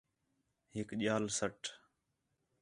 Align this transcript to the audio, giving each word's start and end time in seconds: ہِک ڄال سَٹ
ہِک 0.73 0.89
ڄال 0.99 1.23
سَٹ 1.37 1.59